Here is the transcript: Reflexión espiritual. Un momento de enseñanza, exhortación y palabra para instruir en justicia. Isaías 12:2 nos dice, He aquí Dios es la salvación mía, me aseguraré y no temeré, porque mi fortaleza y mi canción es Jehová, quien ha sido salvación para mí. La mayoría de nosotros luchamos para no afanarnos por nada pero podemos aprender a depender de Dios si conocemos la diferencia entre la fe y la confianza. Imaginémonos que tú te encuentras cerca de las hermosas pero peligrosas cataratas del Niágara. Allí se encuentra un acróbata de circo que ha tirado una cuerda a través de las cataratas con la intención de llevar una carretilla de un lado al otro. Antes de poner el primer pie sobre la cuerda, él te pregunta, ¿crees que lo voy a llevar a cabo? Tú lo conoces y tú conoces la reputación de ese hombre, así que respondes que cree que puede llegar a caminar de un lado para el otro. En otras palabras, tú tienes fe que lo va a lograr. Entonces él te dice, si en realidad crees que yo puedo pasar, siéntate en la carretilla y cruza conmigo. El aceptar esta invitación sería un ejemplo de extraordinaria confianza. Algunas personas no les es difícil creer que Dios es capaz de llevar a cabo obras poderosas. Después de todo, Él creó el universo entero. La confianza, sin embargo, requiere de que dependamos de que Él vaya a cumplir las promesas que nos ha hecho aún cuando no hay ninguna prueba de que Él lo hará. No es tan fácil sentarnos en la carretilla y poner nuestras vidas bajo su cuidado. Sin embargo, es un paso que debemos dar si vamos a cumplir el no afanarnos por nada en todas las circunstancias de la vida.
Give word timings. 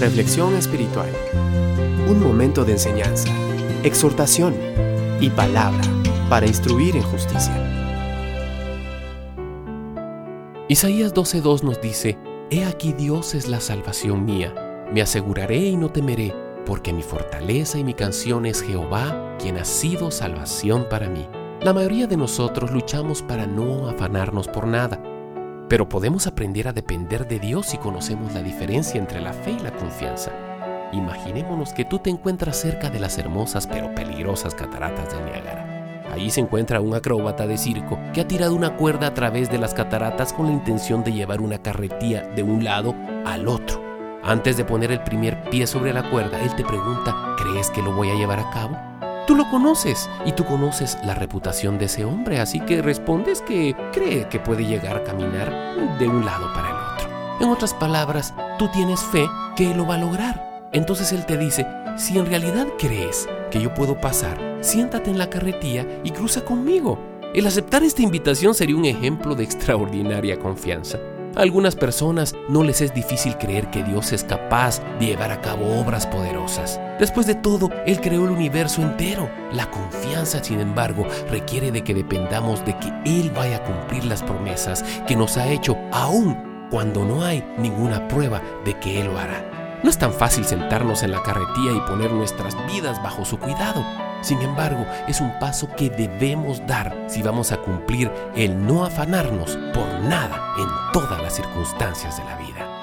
Reflexión 0.00 0.54
espiritual. 0.56 1.08
Un 2.06 2.20
momento 2.22 2.66
de 2.66 2.72
enseñanza, 2.72 3.30
exhortación 3.82 4.54
y 5.20 5.30
palabra 5.30 5.80
para 6.28 6.46
instruir 6.46 6.96
en 6.96 7.02
justicia. 7.02 7.54
Isaías 10.68 11.14
12:2 11.14 11.62
nos 11.62 11.80
dice, 11.80 12.18
He 12.50 12.66
aquí 12.66 12.92
Dios 12.92 13.34
es 13.34 13.48
la 13.48 13.58
salvación 13.58 14.26
mía, 14.26 14.52
me 14.92 15.00
aseguraré 15.00 15.60
y 15.60 15.78
no 15.78 15.88
temeré, 15.88 16.34
porque 16.66 16.92
mi 16.92 17.02
fortaleza 17.02 17.78
y 17.78 17.84
mi 17.84 17.94
canción 17.94 18.44
es 18.44 18.60
Jehová, 18.60 19.34
quien 19.38 19.56
ha 19.56 19.64
sido 19.64 20.10
salvación 20.10 20.86
para 20.90 21.08
mí. 21.08 21.26
La 21.62 21.72
mayoría 21.72 22.06
de 22.06 22.18
nosotros 22.18 22.70
luchamos 22.70 23.22
para 23.22 23.46
no 23.46 23.88
afanarnos 23.88 24.46
por 24.46 24.66
nada 24.66 25.00
pero 25.68 25.88
podemos 25.88 26.26
aprender 26.26 26.68
a 26.68 26.72
depender 26.72 27.26
de 27.26 27.38
Dios 27.38 27.66
si 27.66 27.78
conocemos 27.78 28.32
la 28.34 28.42
diferencia 28.42 29.00
entre 29.00 29.20
la 29.20 29.32
fe 29.32 29.52
y 29.52 29.58
la 29.58 29.72
confianza. 29.72 30.32
Imaginémonos 30.92 31.72
que 31.72 31.84
tú 31.84 31.98
te 31.98 32.10
encuentras 32.10 32.56
cerca 32.56 32.90
de 32.90 33.00
las 33.00 33.18
hermosas 33.18 33.66
pero 33.66 33.94
peligrosas 33.94 34.54
cataratas 34.54 35.12
del 35.12 35.24
Niágara. 35.24 36.04
Allí 36.12 36.30
se 36.30 36.40
encuentra 36.40 36.80
un 36.80 36.94
acróbata 36.94 37.46
de 37.46 37.58
circo 37.58 37.98
que 38.14 38.20
ha 38.20 38.28
tirado 38.28 38.54
una 38.54 38.76
cuerda 38.76 39.08
a 39.08 39.14
través 39.14 39.50
de 39.50 39.58
las 39.58 39.74
cataratas 39.74 40.32
con 40.32 40.46
la 40.46 40.52
intención 40.52 41.04
de 41.04 41.12
llevar 41.12 41.40
una 41.40 41.58
carretilla 41.58 42.22
de 42.22 42.42
un 42.42 42.64
lado 42.64 42.94
al 43.26 43.48
otro. 43.48 43.84
Antes 44.22 44.56
de 44.56 44.64
poner 44.64 44.90
el 44.92 45.02
primer 45.02 45.50
pie 45.50 45.66
sobre 45.66 45.92
la 45.92 46.08
cuerda, 46.10 46.40
él 46.42 46.54
te 46.56 46.64
pregunta, 46.64 47.36
¿crees 47.38 47.70
que 47.70 47.82
lo 47.82 47.94
voy 47.94 48.10
a 48.10 48.14
llevar 48.14 48.40
a 48.40 48.50
cabo? 48.50 48.95
Tú 49.26 49.34
lo 49.34 49.50
conoces 49.50 50.08
y 50.24 50.30
tú 50.32 50.44
conoces 50.44 50.96
la 51.02 51.14
reputación 51.14 51.78
de 51.78 51.86
ese 51.86 52.04
hombre, 52.04 52.38
así 52.38 52.60
que 52.60 52.80
respondes 52.80 53.42
que 53.42 53.74
cree 53.92 54.28
que 54.28 54.38
puede 54.38 54.64
llegar 54.64 54.96
a 54.96 55.02
caminar 55.02 55.52
de 55.98 56.06
un 56.06 56.24
lado 56.24 56.46
para 56.54 56.68
el 56.68 56.76
otro. 56.76 57.08
En 57.40 57.48
otras 57.48 57.74
palabras, 57.74 58.32
tú 58.56 58.68
tienes 58.72 59.00
fe 59.00 59.26
que 59.56 59.74
lo 59.74 59.84
va 59.84 59.96
a 59.96 59.98
lograr. 59.98 60.68
Entonces 60.70 61.12
él 61.12 61.26
te 61.26 61.36
dice, 61.36 61.66
si 61.96 62.16
en 62.18 62.26
realidad 62.26 62.68
crees 62.78 63.28
que 63.50 63.60
yo 63.60 63.74
puedo 63.74 64.00
pasar, 64.00 64.38
siéntate 64.60 65.10
en 65.10 65.18
la 65.18 65.28
carretilla 65.28 65.84
y 66.04 66.12
cruza 66.12 66.44
conmigo. 66.44 66.96
El 67.34 67.48
aceptar 67.48 67.82
esta 67.82 68.02
invitación 68.02 68.54
sería 68.54 68.76
un 68.76 68.84
ejemplo 68.84 69.34
de 69.34 69.42
extraordinaria 69.42 70.38
confianza. 70.38 70.98
Algunas 71.36 71.76
personas 71.76 72.34
no 72.48 72.62
les 72.62 72.80
es 72.80 72.94
difícil 72.94 73.36
creer 73.36 73.68
que 73.70 73.82
Dios 73.82 74.10
es 74.12 74.24
capaz 74.24 74.80
de 74.98 75.08
llevar 75.08 75.30
a 75.30 75.42
cabo 75.42 75.78
obras 75.78 76.06
poderosas. 76.06 76.80
Después 76.98 77.26
de 77.26 77.34
todo, 77.34 77.68
Él 77.84 78.00
creó 78.00 78.24
el 78.24 78.30
universo 78.30 78.80
entero. 78.80 79.28
La 79.52 79.70
confianza, 79.70 80.42
sin 80.42 80.60
embargo, 80.60 81.06
requiere 81.30 81.70
de 81.70 81.84
que 81.84 81.92
dependamos 81.92 82.64
de 82.64 82.74
que 82.78 82.90
Él 83.04 83.30
vaya 83.36 83.58
a 83.58 83.64
cumplir 83.64 84.06
las 84.06 84.22
promesas 84.22 84.82
que 85.06 85.14
nos 85.14 85.36
ha 85.36 85.46
hecho 85.48 85.76
aún 85.92 86.68
cuando 86.70 87.04
no 87.04 87.22
hay 87.22 87.44
ninguna 87.58 88.08
prueba 88.08 88.40
de 88.64 88.72
que 88.80 89.02
Él 89.02 89.08
lo 89.08 89.18
hará. 89.18 89.78
No 89.82 89.90
es 89.90 89.98
tan 89.98 90.14
fácil 90.14 90.46
sentarnos 90.46 91.02
en 91.02 91.10
la 91.10 91.22
carretilla 91.22 91.72
y 91.72 91.86
poner 91.86 92.12
nuestras 92.12 92.56
vidas 92.66 93.02
bajo 93.02 93.26
su 93.26 93.38
cuidado. 93.38 93.84
Sin 94.26 94.42
embargo, 94.42 94.84
es 95.06 95.20
un 95.20 95.38
paso 95.38 95.68
que 95.76 95.88
debemos 95.88 96.66
dar 96.66 96.92
si 97.06 97.22
vamos 97.22 97.52
a 97.52 97.58
cumplir 97.58 98.10
el 98.34 98.66
no 98.66 98.84
afanarnos 98.84 99.56
por 99.72 99.86
nada 100.00 100.52
en 100.58 100.66
todas 100.92 101.22
las 101.22 101.36
circunstancias 101.36 102.18
de 102.18 102.24
la 102.24 102.36
vida. 102.36 102.75